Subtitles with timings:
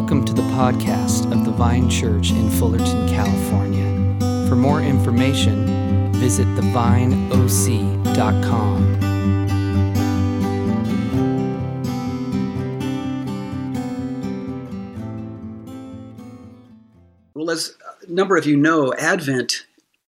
[0.00, 3.84] Welcome to the podcast of the Vine Church in Fullerton, California.
[4.48, 5.66] For more information,
[6.14, 7.30] visit thevineoc.com.
[17.34, 19.66] Well, as a number of you know, Advent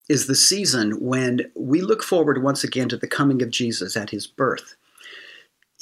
[0.07, 4.11] is the season when we look forward once again to the coming of Jesus at
[4.11, 4.77] his birth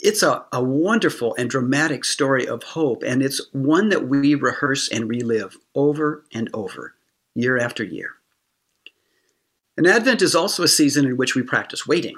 [0.01, 4.89] it's a, a wonderful and dramatic story of hope, and it's one that we rehearse
[4.89, 6.95] and relive over and over,
[7.35, 8.11] year after year.
[9.77, 12.17] And Advent is also a season in which we practice waiting.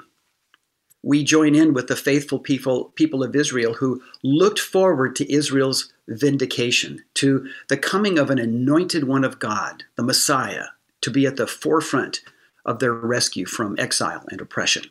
[1.04, 5.92] We join in with the faithful people, people of Israel who looked forward to Israel's
[6.08, 10.66] vindication, to the coming of an anointed one of God, the Messiah,
[11.00, 12.20] to be at the forefront
[12.64, 14.84] of their rescue from exile and oppression.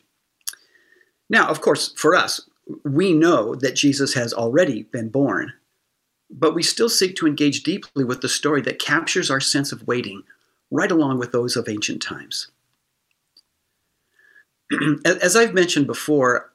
[1.30, 2.42] Now, of course, for us,
[2.84, 5.52] we know that Jesus has already been born,
[6.30, 9.86] but we still seek to engage deeply with the story that captures our sense of
[9.86, 10.22] waiting
[10.70, 12.48] right along with those of ancient times.
[15.04, 16.50] As I've mentioned before,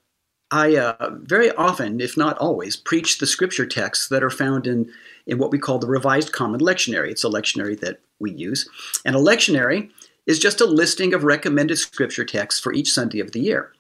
[0.50, 4.90] I uh, very often, if not always, preach the scripture texts that are found in,
[5.26, 7.12] in what we call the Revised Common Lectionary.
[7.12, 8.68] It's a lectionary that we use.
[9.06, 9.92] And a lectionary
[10.26, 13.74] is just a listing of recommended scripture texts for each Sunday of the year.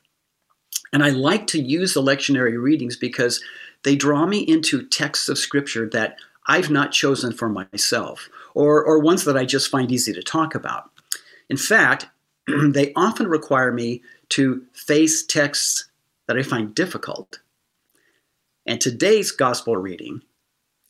[0.93, 3.41] And I like to use the lectionary readings because
[3.83, 8.99] they draw me into texts of scripture that I've not chosen for myself, or, or
[8.99, 10.89] ones that I just find easy to talk about.
[11.49, 12.07] In fact,
[12.47, 15.89] they often require me to face texts
[16.27, 17.39] that I find difficult.
[18.65, 20.21] And today's gospel reading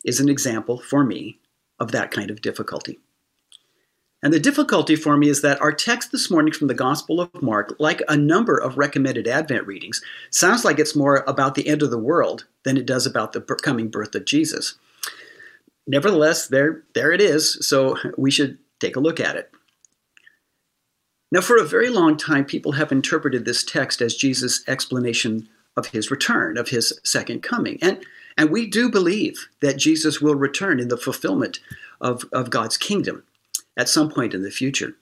[0.04, 1.40] is an example for me
[1.80, 3.00] of that kind of difficulty.
[4.24, 7.42] And the difficulty for me is that our text this morning from the Gospel of
[7.42, 10.02] Mark, like a number of recommended Advent readings,
[10.32, 13.42] sounds like it's more about the end of the world than it does about the
[13.42, 14.76] coming birth of Jesus.
[15.86, 19.52] Nevertheless, there, there it is, so we should take a look at it.
[21.32, 25.88] Now, for a very long time, people have interpreted this text as Jesus' explanation of
[25.88, 27.78] his return, of his second coming.
[27.82, 28.04] And,
[28.36, 31.60] and we do believe that Jesus will return in the fulfillment
[32.02, 33.24] of, of God's kingdom
[33.78, 34.96] at some point in the future.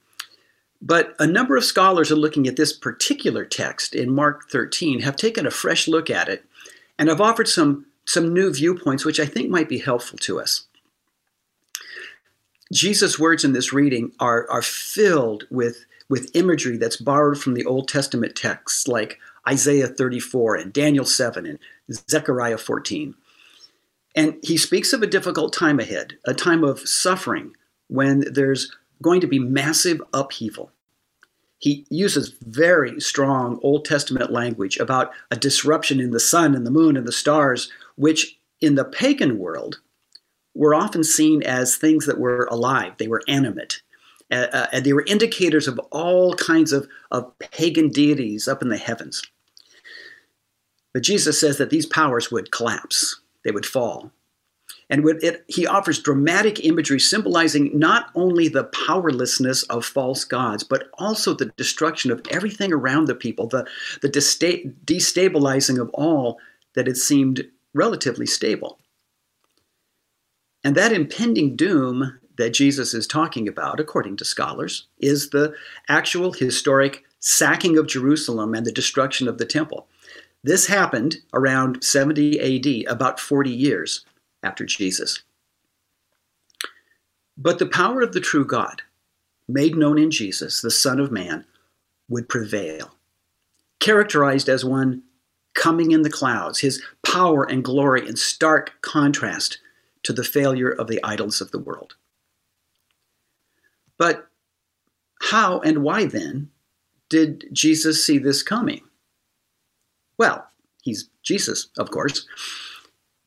[0.82, 5.16] But a number of scholars are looking at this particular text in Mark 13, have
[5.16, 6.46] taken a fresh look at it,
[7.00, 10.68] and have offered some, some new viewpoints which I think might be helpful to us.
[12.74, 17.66] Jesus' words in this reading are, are filled with, with imagery that's borrowed from the
[17.66, 21.60] Old Testament texts like Isaiah 34 and Daniel 7 and
[22.10, 23.16] Zechariah 14.
[24.16, 27.56] And he speaks of a difficult time ahead, a time of suffering,
[27.88, 30.72] when there's going to be massive upheaval.
[31.60, 36.72] He uses very strong Old Testament language about a disruption in the sun and the
[36.72, 39.80] moon and the stars, which in the pagan world
[40.54, 43.82] were often seen as things that were alive, they were animate.
[44.32, 48.70] Uh, uh, and they were indicators of all kinds of, of pagan deities up in
[48.70, 49.22] the heavens.
[50.94, 54.12] But Jesus says that these powers would collapse, they would fall.
[54.90, 60.90] And it, he offers dramatic imagery symbolizing not only the powerlessness of false gods, but
[61.00, 63.66] also the destruction of everything around the people, the,
[64.02, 66.40] the destabilizing of all
[66.76, 68.80] that had seemed relatively stable.
[70.64, 75.54] And that impending doom that Jesus is talking about, according to scholars, is the
[75.88, 79.88] actual historic sacking of Jerusalem and the destruction of the temple.
[80.44, 84.06] This happened around 70 AD, about 40 years
[84.46, 85.24] after Jesus.
[87.38, 88.82] But the power of the true God,
[89.48, 91.46] made known in Jesus, the Son of Man,
[92.08, 92.96] would prevail,
[93.80, 95.04] characterized as one
[95.54, 99.60] coming in the clouds, his power and glory in stark contrast
[100.04, 101.96] to the failure of the idols of the world.
[103.98, 104.28] But
[105.22, 106.50] how and why then
[107.10, 108.82] did Jesus see this coming?
[110.18, 110.48] Well,
[110.84, 112.28] he's Jesus, of course.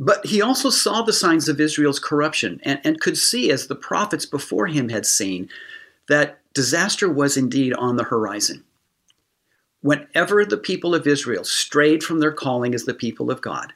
[0.00, 3.74] But he also saw the signs of Israel's corruption and, and could see, as the
[3.74, 5.48] prophets before him had seen,
[6.08, 8.64] that disaster was indeed on the horizon.
[9.80, 13.72] Whenever the people of Israel strayed from their calling as the people of God,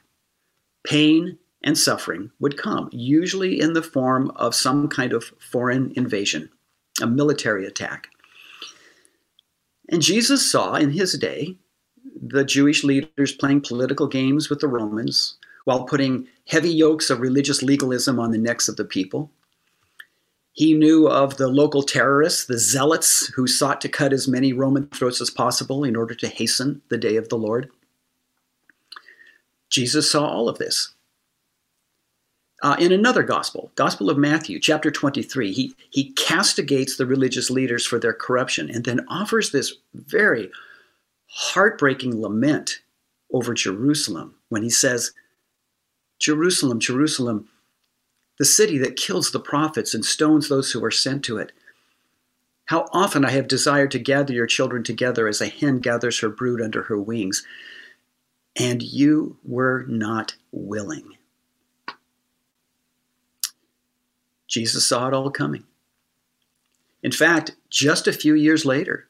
[0.85, 6.49] pain and suffering would come, usually in the form of some kind of foreign invasion,
[7.01, 8.09] a military attack.
[9.89, 11.55] And Jesus saw in his day
[12.21, 17.61] the Jewish leaders playing political games with the Romans, while putting heavy yokes of religious
[17.61, 19.31] legalism on the necks of the people.
[20.53, 24.87] He knew of the local terrorists, the zealots, who sought to cut as many Roman
[24.87, 27.69] throats as possible in order to hasten the day of the Lord.
[29.69, 30.93] Jesus saw all of this.
[32.61, 37.85] Uh, in another gospel, Gospel of Matthew, chapter 23, he, he castigates the religious leaders
[37.85, 40.49] for their corruption and then offers this very
[41.25, 42.79] heartbreaking lament
[43.33, 45.11] over Jerusalem when he says,
[46.23, 47.49] Jerusalem, Jerusalem,
[48.39, 51.51] the city that kills the prophets and stones those who are sent to it.
[52.67, 56.29] How often I have desired to gather your children together as a hen gathers her
[56.29, 57.45] brood under her wings,
[58.55, 61.17] and you were not willing.
[64.47, 65.65] Jesus saw it all coming.
[67.03, 69.09] In fact, just a few years later,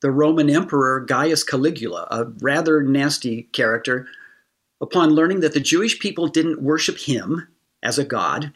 [0.00, 4.08] the Roman Emperor Gaius Caligula, a rather nasty character,
[4.80, 7.48] upon learning that the Jewish people didn't worship him
[7.82, 8.52] as a god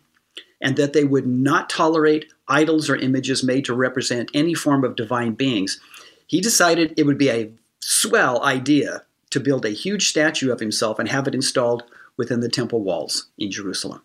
[0.60, 4.96] and that they would not tolerate idols or images made to represent any form of
[4.96, 5.80] divine beings,
[6.26, 7.50] he decided it would be a
[7.80, 11.84] swell idea to build a huge statue of himself and have it installed
[12.16, 14.02] within the temple walls in Jerusalem.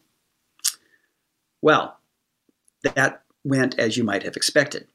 [1.62, 1.98] Well,
[2.84, 4.88] that went as you might have expected.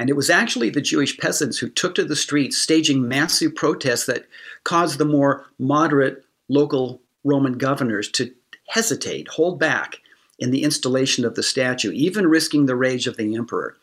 [0.00, 4.06] And it was actually the Jewish peasants who took to the streets, staging massive protests
[4.06, 4.26] that
[4.64, 8.32] caused the more moderate local Roman governors to
[8.66, 9.98] hesitate, hold back
[10.38, 13.76] in the installation of the statue, even risking the rage of the emperor.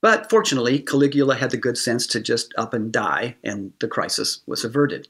[0.00, 4.40] But fortunately, Caligula had the good sense to just up and die, and the crisis
[4.46, 5.08] was averted.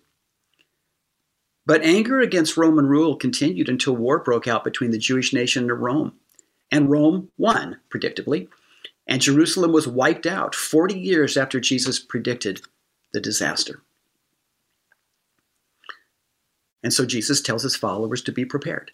[1.66, 5.80] But anger against Roman rule continued until war broke out between the Jewish nation and
[5.80, 6.14] Rome.
[6.72, 8.48] And Rome won, predictably,
[9.06, 12.62] and Jerusalem was wiped out 40 years after Jesus predicted
[13.12, 13.82] the disaster.
[16.82, 18.92] And so Jesus tells his followers to be prepared.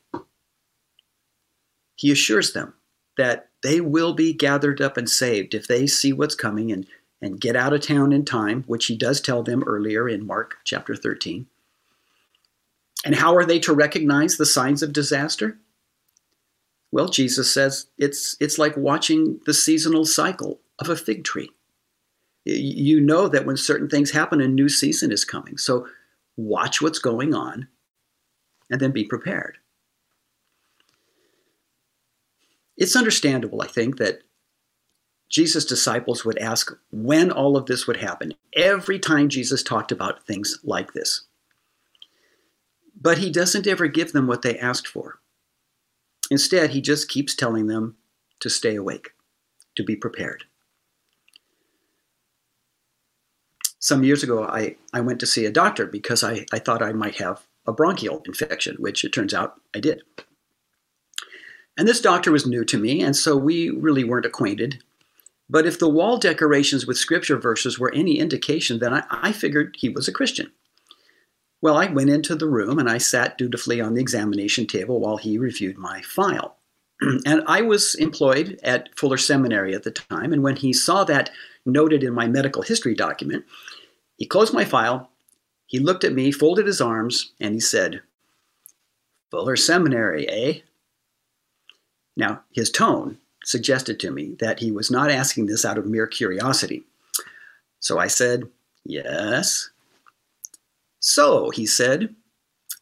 [1.97, 2.75] He assures them
[3.17, 6.87] that they will be gathered up and saved if they see what's coming and,
[7.21, 10.59] and get out of town in time, which he does tell them earlier in Mark
[10.65, 11.47] chapter 13.
[13.05, 15.59] And how are they to recognize the signs of disaster?
[16.93, 21.51] Well, Jesus says it's, it's like watching the seasonal cycle of a fig tree.
[22.45, 25.59] You know that when certain things happen, a new season is coming.
[25.59, 25.87] So
[26.37, 27.69] watch what's going on
[28.71, 29.59] and then be prepared.
[32.77, 34.23] It's understandable, I think, that
[35.29, 40.27] Jesus' disciples would ask when all of this would happen every time Jesus talked about
[40.27, 41.27] things like this.
[43.01, 45.20] But he doesn't ever give them what they asked for.
[46.31, 47.97] Instead, he just keeps telling them
[48.39, 49.11] to stay awake,
[49.75, 50.45] to be prepared.
[53.79, 56.93] Some years ago, I, I went to see a doctor because I, I thought I
[56.93, 60.03] might have a bronchial infection, which it turns out I did.
[61.77, 64.83] And this doctor was new to me, and so we really weren't acquainted.
[65.49, 69.77] But if the wall decorations with scripture verses were any indication, then I, I figured
[69.79, 70.53] he was a Christian.
[71.63, 75.19] Well, I went into the room and I sat dutifully on the examination table while
[75.19, 76.57] he reviewed my file.
[77.27, 81.31] and I was employed at Fuller Seminary at the time, and when he saw that
[81.65, 83.45] noted in my medical history document,
[84.17, 85.11] he closed my file,
[85.67, 88.03] he looked at me, folded his arms, and he said,
[89.31, 90.61] Fuller Seminary, eh?
[92.17, 96.07] Now, his tone suggested to me that he was not asking this out of mere
[96.07, 96.85] curiosity.
[97.79, 98.45] So I said,
[98.85, 99.71] Yes.
[101.01, 102.15] So, he said,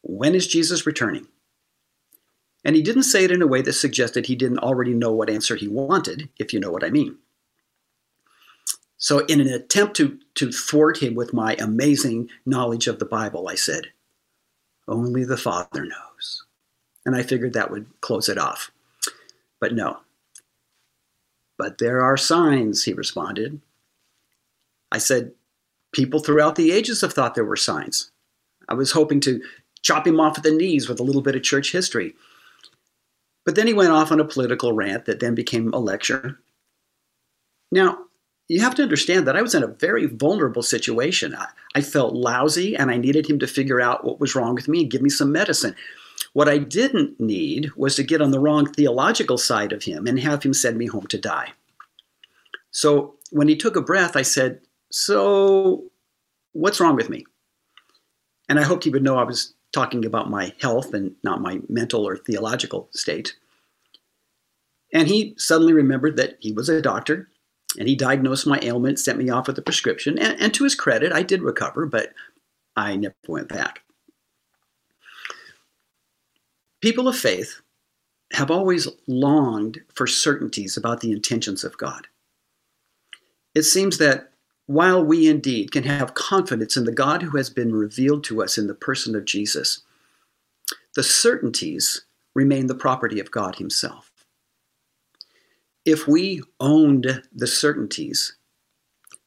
[0.03, 1.29] when is Jesus returning?
[2.65, 5.31] And he didn't say it in a way that suggested he didn't already know what
[5.31, 7.17] answer he wanted, if you know what I mean.
[8.97, 13.49] So, in an attempt to, to thwart him with my amazing knowledge of the Bible,
[13.49, 13.87] I said,
[14.89, 16.45] Only the Father knows.
[17.07, 18.73] And I figured that would close it off.
[19.61, 19.99] But no.
[21.57, 23.61] But there are signs, he responded.
[24.91, 25.33] I said,
[25.93, 28.11] People throughout the ages have thought there were signs.
[28.69, 29.41] I was hoping to
[29.83, 32.15] chop him off at the knees with a little bit of church history.
[33.45, 36.39] But then he went off on a political rant that then became a lecture.
[37.73, 37.99] Now,
[38.49, 41.35] you have to understand that I was in a very vulnerable situation.
[41.35, 44.69] I, I, felt lousy and I needed him to figure out what was wrong with
[44.69, 45.75] me and give me some medicine.
[46.33, 50.19] What I didn't need was to get on the wrong theological side of him and
[50.21, 51.53] have him send me home to die.
[52.71, 55.85] So when he took a breath, I said, so,
[56.53, 57.25] what's wrong with me?
[58.49, 61.61] And I hoped he would know I was talking about my health and not my
[61.69, 63.37] mental or theological state.
[64.93, 67.29] And he suddenly remembered that he was a doctor
[67.79, 70.19] and he diagnosed my ailment, sent me off with a prescription.
[70.19, 72.15] And, and to his credit, I did recover, but
[72.77, 73.83] I never went back.
[76.81, 77.61] People of faith
[78.33, 82.07] have always longed for certainties about the intentions of God.
[83.55, 84.33] It seems that
[84.69, 88.59] while we indeed can have confidence in the God who has been revealed to us
[88.59, 89.81] in the person of Jesus,
[90.95, 92.03] the certainties
[92.35, 94.11] remain the property of God Himself.
[95.87, 98.37] If we owned the certainties,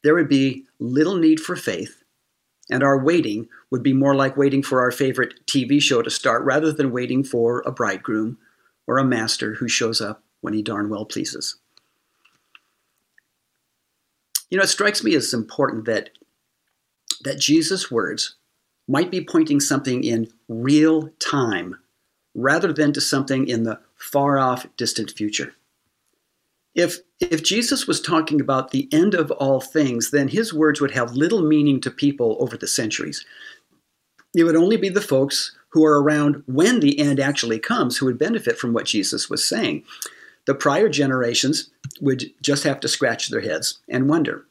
[0.04, 2.04] there would be little need for faith,
[2.70, 6.44] and our waiting would be more like waiting for our favorite TV show to start
[6.44, 8.38] rather than waiting for a bridegroom
[8.86, 11.58] or a master who shows up when he darn well pleases.
[14.51, 16.12] You know, it strikes me as important that,
[17.24, 18.36] that Jesus' words
[18.88, 21.77] might be pointing something in real time
[22.36, 25.53] rather than to something in the far off, distant future.
[26.75, 30.91] If, if Jesus was talking about the end of all things, then his words would
[30.91, 33.25] have little meaning to people over the centuries.
[34.36, 38.05] It would only be the folks who are around when the end actually comes who
[38.05, 39.84] would benefit from what Jesus was saying.
[40.46, 41.70] The prior generations
[42.01, 44.46] would just have to scratch their heads and wonder.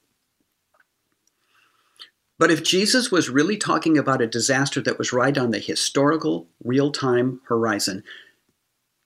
[2.39, 6.49] But if Jesus was really talking about a disaster that was right on the historical,
[6.65, 8.03] real time horizon,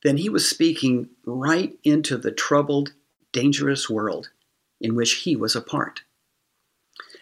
[0.05, 2.93] then he was speaking right into the troubled,
[3.33, 4.31] dangerous world
[4.81, 6.03] in which he was a part.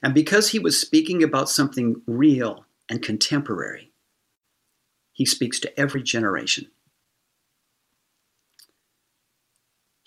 [0.03, 3.93] And because he was speaking about something real and contemporary,
[5.13, 6.67] he speaks to every generation.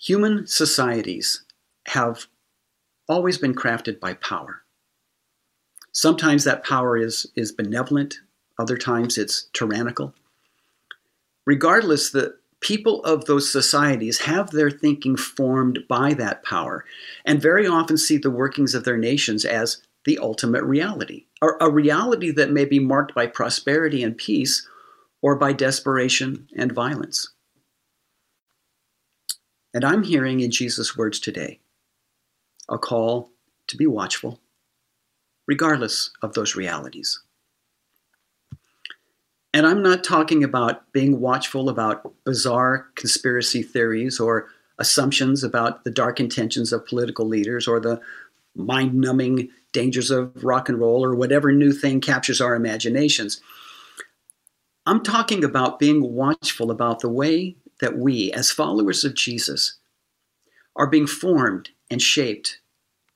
[0.06, 1.42] Human societies
[1.88, 2.26] have
[3.08, 4.62] always been crafted by power.
[5.90, 8.20] Sometimes that power is, is benevolent,
[8.56, 10.14] other times it's tyrannical.
[11.44, 16.84] Regardless, the people of those societies have their thinking formed by that power
[17.24, 21.68] and very often see the workings of their nations as the ultimate reality, or a
[21.68, 24.68] reality that may be marked by prosperity and peace
[25.20, 27.30] or by desperation and violence.
[29.76, 31.60] And I'm hearing in Jesus' words today
[32.70, 33.30] a call
[33.66, 34.40] to be watchful,
[35.46, 37.20] regardless of those realities.
[39.52, 45.90] And I'm not talking about being watchful about bizarre conspiracy theories or assumptions about the
[45.90, 48.00] dark intentions of political leaders or the
[48.54, 53.42] mind numbing dangers of rock and roll or whatever new thing captures our imaginations.
[54.86, 59.76] I'm talking about being watchful about the way that we, as followers of Jesus,
[60.74, 62.60] are being formed and shaped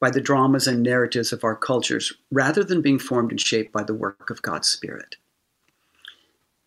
[0.00, 3.82] by the dramas and narratives of our cultures rather than being formed and shaped by
[3.82, 5.16] the work of God's Spirit.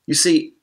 [0.06, 0.54] You see,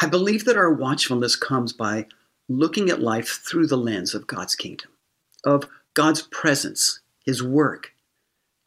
[0.00, 2.06] I believe that our watchfulness comes by
[2.48, 4.90] looking at life through the lens of God's kingdom,
[5.44, 7.92] of God's presence, His work,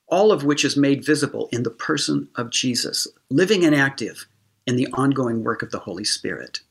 [0.08, 4.26] all of which is made visible in the person of Jesus, living and active
[4.66, 6.62] in the ongoing work of the Holy Spirit.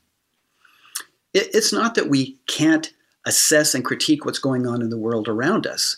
[1.33, 2.91] It, it's not that we can't
[3.25, 5.97] assess and critique what's going on in the world around us.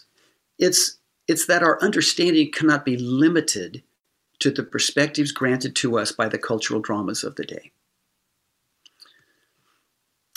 [0.58, 0.98] It's,
[1.28, 3.84] it's that our understanding cannot be limited
[4.40, 7.72] to the perspectives granted to us by the cultural dramas of the day.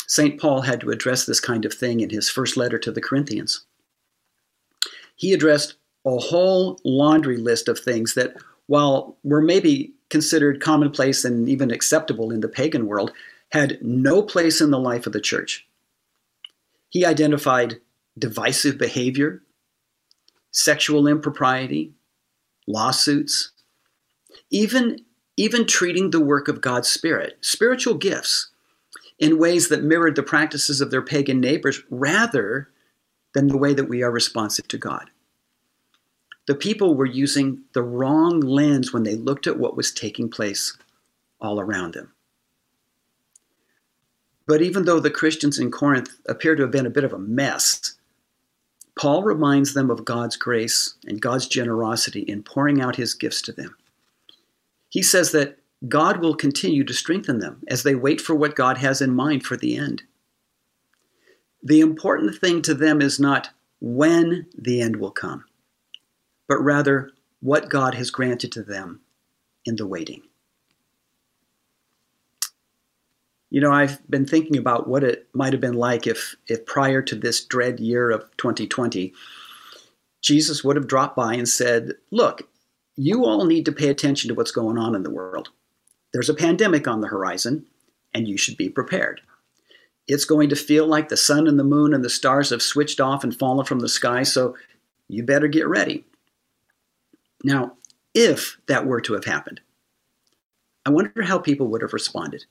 [0.07, 0.39] St.
[0.39, 3.65] Paul had to address this kind of thing in his first letter to the Corinthians.
[5.17, 8.35] He addressed a whole laundry list of things that,
[8.67, 13.13] while were maybe considered commonplace and even acceptable in the pagan world,
[13.55, 15.67] had no place in the life of the church.
[16.91, 17.77] He identified
[18.19, 19.43] divisive behavior,
[20.51, 21.95] sexual impropriety,
[22.67, 23.53] lawsuits,
[24.51, 24.99] even,
[25.37, 28.51] even treating the work of God's Spirit, spiritual gifts,
[29.19, 32.69] in ways that mirrored the practices of their pagan neighbors rather
[33.33, 35.11] than the way that we are responsive to God
[36.47, 40.77] the people were using the wrong lens when they looked at what was taking place
[41.41, 42.14] all around them.
[44.47, 47.19] But even though the Christians in Corinth appear to have been a bit of a
[47.19, 47.95] mess,
[48.99, 53.53] Paul reminds them of God's grace and God's generosity in pouring out his gifts to
[53.53, 53.77] them.
[54.89, 55.59] He says that
[55.89, 59.45] God will continue to strengthen them as they wait for what God has in mind
[59.45, 60.03] for the end.
[61.63, 65.45] The important thing to them is not when the end will come,
[66.47, 67.11] but rather
[67.41, 69.01] what God has granted to them
[69.65, 70.23] in the waiting.
[73.55, 77.01] You know, I've been thinking about what it might have been like if, if prior
[77.03, 79.15] to this dread year of 2020,
[80.21, 82.49] Jesus would have dropped by and said, Look,
[82.97, 85.51] you all need to pay attention to what's going on in the world.
[86.13, 87.65] There's a pandemic on the horizon,
[88.13, 89.21] and you should be prepared.
[90.09, 93.01] It's going to feel like the sun and the moon and the stars have switched
[93.01, 94.57] off and fallen from the sky, so
[95.07, 96.05] you better get ready.
[97.45, 97.75] Now,
[98.15, 99.61] if that were to have happened,
[100.85, 102.47] I wonder how people would have responded.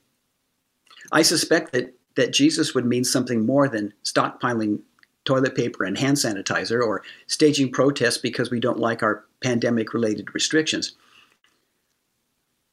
[1.12, 4.80] I suspect that, that Jesus would mean something more than stockpiling
[5.24, 10.34] toilet paper and hand sanitizer or staging protests because we don't like our pandemic related
[10.34, 10.94] restrictions.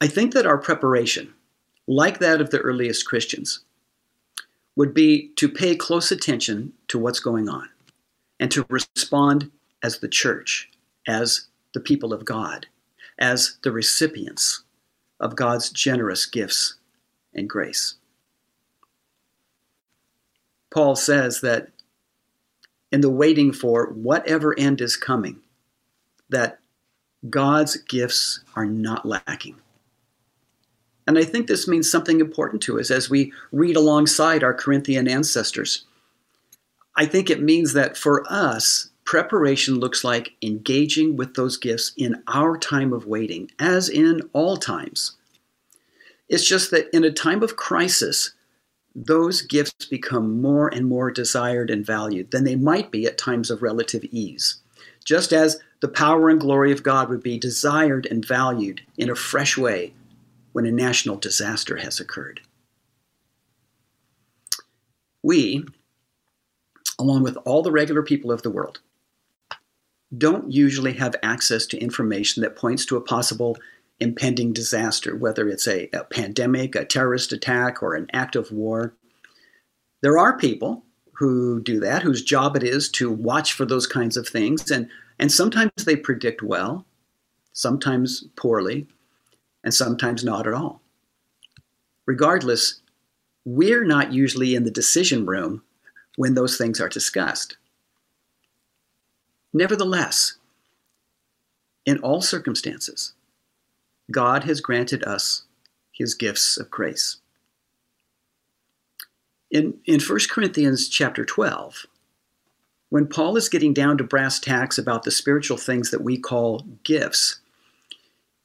[0.02, 1.34] I think that our preparation,
[1.88, 3.62] like that of the earliest Christians,
[4.76, 7.70] would be to pay close attention to what's going on
[8.40, 9.52] and to respond
[9.84, 10.70] as the church,
[11.08, 12.68] as the people of God,
[13.20, 14.64] as the recipients
[15.20, 16.76] of God's generous gifts
[17.34, 17.96] and grace.
[20.72, 21.70] Paul says that
[22.92, 25.40] in the waiting for whatever end is coming,
[26.30, 26.60] that
[27.30, 29.58] God's gifts are not lacking.
[31.08, 35.08] And I think this means something important to us as we read alongside our Corinthian
[35.08, 35.86] ancestors.
[36.96, 42.22] I think it means that for us, preparation looks like engaging with those gifts in
[42.28, 45.18] our time of waiting, as in all times.
[46.30, 48.32] It's just that in a time of crisis,
[48.96, 53.50] those gifts become more and more desired and valued than they might be at times
[53.50, 54.62] of relative ease.
[55.06, 59.16] Just as the power and glory of God would be desired and valued in a
[59.16, 59.94] fresh way
[60.52, 62.42] when a national disaster has occurred.
[65.24, 65.66] We,
[67.00, 68.80] along with all the regular people of the world,
[70.16, 73.58] don't usually have access to information that points to a possible
[74.00, 78.96] impending disaster, whether it's a, a, pandemic, a terrorist attack, or an act of war.
[80.02, 80.84] There are people
[81.14, 84.90] who do that, whose job it is to watch for those kinds of things, and,
[85.20, 86.86] and sometimes they predict well,
[87.54, 88.88] sometimes poorly,
[89.64, 90.82] and sometimes not at all.
[92.08, 92.82] Regardless,
[93.46, 95.64] we're not usually in the decision room
[96.16, 97.58] when those things are discussed.
[99.54, 100.38] Nevertheless,
[101.86, 103.14] in all circumstances,
[104.12, 105.44] God has granted us
[105.92, 107.18] his gifts of grace.
[109.50, 111.86] In, in 1 Corinthians chapter 12,
[112.90, 116.66] when Paul is getting down to brass tacks about the spiritual things that we call
[116.84, 117.40] gifts,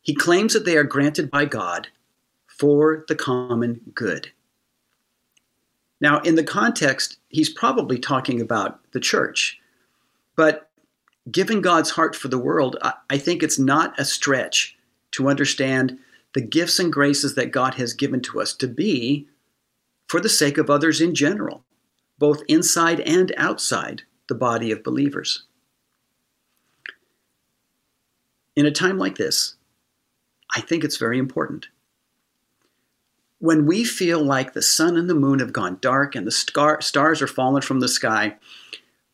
[0.02, 1.88] he claims that they are granted by God
[2.47, 4.30] for the common good.
[6.00, 9.60] Now, in the context, he's probably talking about the church,
[10.36, 10.71] but
[11.30, 12.76] given God's heart for the world,
[13.10, 14.75] I think it's not a stretch
[15.17, 15.99] to understand
[16.35, 19.26] the gifts and graces that God has given to us to be
[20.09, 21.65] for the sake of others in general,
[22.19, 25.45] both inside and outside the body of believers.
[28.55, 29.55] In a time like this,
[30.55, 31.69] I think it's very important.
[33.39, 36.83] When we feel like the sun and the moon have gone dark and the star-
[36.83, 38.37] stars are fallen from the sky,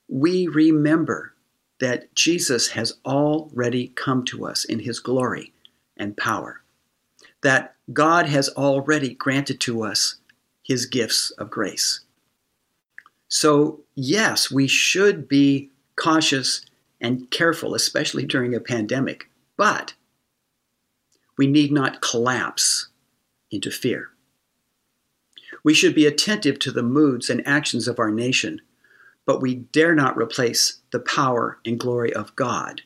[0.09, 1.35] we remember
[1.79, 5.53] that Jesus has already come to us in his glory
[5.96, 6.62] and power,
[7.42, 10.16] that God has already granted to us
[10.62, 12.00] his gifts of grace.
[13.28, 16.64] So, yes, we should be cautious
[17.00, 19.94] and careful, especially during a pandemic, but
[21.37, 22.88] we need not collapse
[23.50, 24.11] into fear.
[25.64, 28.61] We should be attentive to the moods and actions of our nation
[29.24, 32.83] but we dare not replace the power and glory of God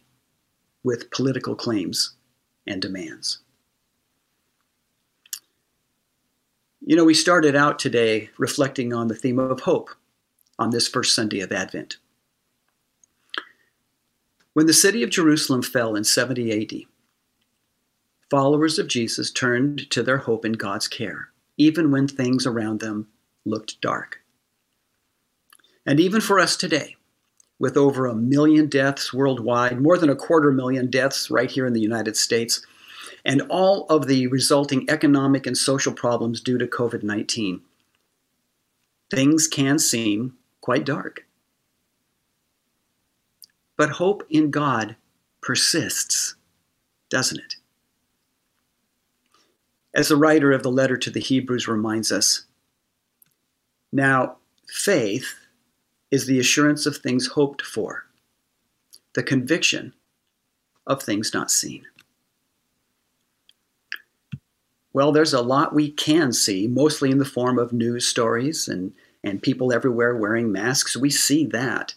[0.85, 2.16] with political claims
[2.67, 3.39] and demands.
[6.85, 9.91] You know, we started out today reflecting on the theme of hope
[10.59, 11.97] on this first Sunday of Advent.
[14.53, 16.87] When the city of Jerusalem fell in 70 AD,
[18.31, 23.09] followers of Jesus turned to their hope in God's care, even when things around them
[23.45, 24.23] looked dark.
[25.85, 26.96] And even for us today,
[27.59, 31.73] with over a million deaths worldwide, more than a quarter million deaths right here in
[31.73, 32.64] the United States,
[33.25, 37.61] and all of the resulting economic and social problems due to COVID 19,
[39.11, 41.27] things can seem quite dark.
[43.77, 44.97] But hope in God
[45.40, 46.35] persists,
[47.09, 47.57] doesn't it?
[49.95, 52.45] As the writer of the letter to the Hebrews reminds us,
[53.92, 54.37] now
[54.69, 55.46] faith
[56.11, 58.05] is the assurance of things hoped for,
[59.14, 59.92] the conviction
[60.87, 61.85] of things not seen.
[64.92, 68.95] Well, there's a lot we can see, mostly in the form of news stories and,
[69.23, 70.97] and people everywhere wearing masks.
[70.97, 71.95] We see that.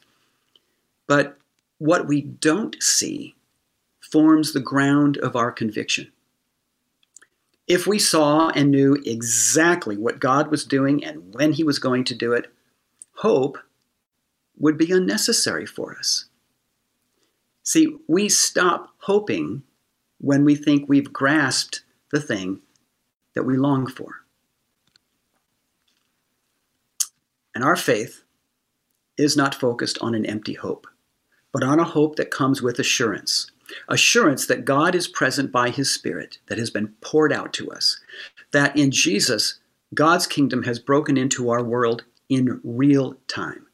[1.08, 1.38] But
[1.78, 3.36] what we don't see
[4.02, 6.12] forms the ground of our conviction.
[7.68, 12.04] If we saw and knew exactly what God was doing and when He was going
[12.06, 12.52] to do it,
[13.14, 13.60] hope
[14.60, 16.26] would be unnecessary for us.
[17.64, 19.64] See, we stop hoping
[20.20, 22.60] when we think we've grasped the thing
[23.36, 24.24] that we long for.
[27.56, 28.24] And our faith
[29.18, 30.88] is not focused on an empty hope,
[31.52, 33.52] but on a hope that comes with assurance.
[33.88, 38.00] Assurance that God is present by His Spirit that has been poured out to us,
[38.52, 39.60] that in Jesus,
[39.94, 43.68] God's kingdom has broken into our world in real time.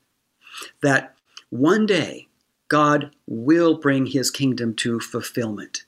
[0.81, 1.15] That
[1.49, 2.27] one day
[2.67, 5.85] God will bring his kingdom to fulfillment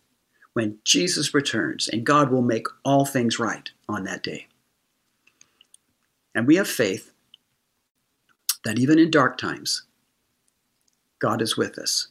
[0.53, 4.47] when Jesus returns, and God will make all things right on that day.
[6.33, 7.11] And we have faith
[8.63, 9.83] that even in dark times,
[11.19, 12.07] God is with us,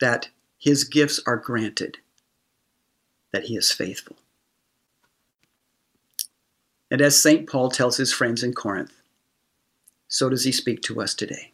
[0.00, 1.98] that his gifts are granted,
[3.32, 4.16] that he is faithful.
[6.90, 7.48] And as St.
[7.48, 9.00] Paul tells his friends in Corinth,
[10.06, 11.53] so does he speak to us today.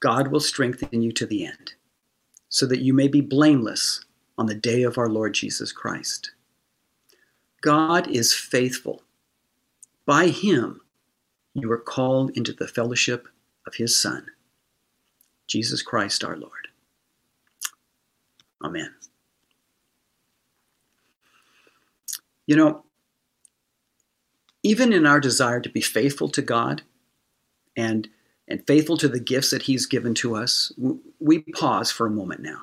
[0.00, 1.74] God will strengthen you to the end,
[2.48, 4.04] so that you may be blameless
[4.38, 6.32] on the day of our Lord Jesus Christ.
[7.62, 9.02] God is faithful.
[10.04, 10.80] By him,
[11.54, 13.26] you are called into the fellowship
[13.66, 14.26] of his Son,
[15.46, 16.68] Jesus Christ our Lord.
[18.62, 18.94] Amen.
[22.46, 22.84] You know,
[24.62, 26.82] even in our desire to be faithful to God
[27.76, 28.08] and
[28.48, 30.72] and faithful to the gifts that He's given to us,
[31.20, 32.62] we pause for a moment now.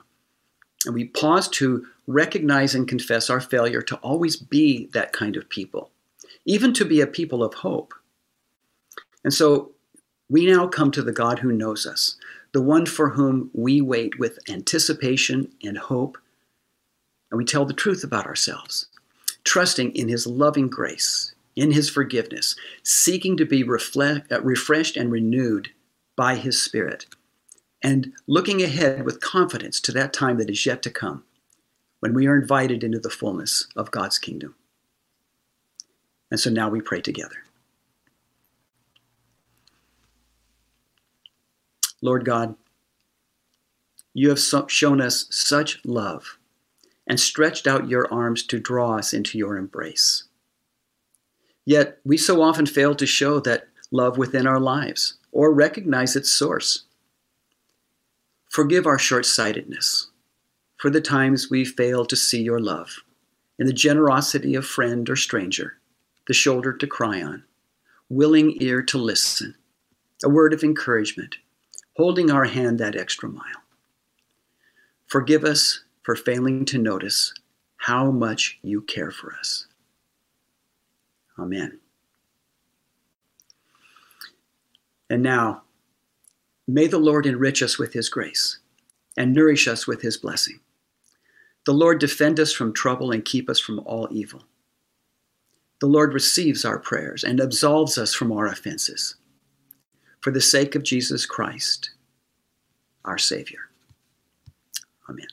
[0.86, 5.50] And we pause to recognize and confess our failure to always be that kind of
[5.50, 5.92] people,
[6.46, 7.94] even to be a people of hope.
[9.24, 9.72] And so
[10.30, 12.16] we now come to the God who knows us,
[12.52, 16.18] the one for whom we wait with anticipation and hope,
[17.32, 18.88] and we tell the truth about ourselves,
[19.44, 25.12] trusting in His loving grace in his forgiveness, seeking to be reflect, uh, refreshed and
[25.12, 25.70] renewed
[26.16, 27.06] by his Spirit,
[27.82, 31.24] and looking ahead with confidence to that time that is yet to come
[32.00, 34.56] when we are invited into the fullness of God's kingdom.
[36.30, 37.38] And so now we pray together.
[42.02, 42.56] Lord God,
[44.14, 46.38] you have shown us such love
[47.08, 50.26] and stretched out your arms to draw us into your embrace.
[51.66, 56.32] Yet we so often fail to show that love within our lives or recognize its
[56.32, 56.84] source.
[58.50, 60.10] Forgive our short sightedness
[60.78, 63.04] for the times we fail to see your love
[63.58, 65.78] in the generosity of friend or stranger,
[66.28, 67.44] the shoulder to cry on,
[68.10, 69.56] willing ear to listen,
[70.24, 71.38] a word of encouragement,
[71.96, 73.64] holding our hand that extra mile.
[75.08, 77.34] Forgive us for failing to notice
[77.78, 79.68] how much you care for us.
[81.38, 81.80] Amen.
[85.10, 85.64] And now,
[86.68, 88.60] may the Lord enrich us with his grace
[89.18, 90.60] and nourish us with his blessing.
[91.66, 94.44] The Lord defend us from trouble and keep us from all evil.
[95.80, 99.16] The Lord receives our prayers and absolves us from our offenses.
[100.22, 101.92] For the sake of Jesus Christ,
[103.04, 103.70] our Savior.
[105.10, 105.28] Amen.